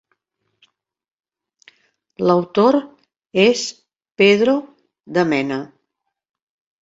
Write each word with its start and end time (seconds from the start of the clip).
L'autor 2.29 2.77
és 3.43 3.61
Pedro 4.21 4.55
de 5.19 5.27
Mena. 5.35 5.61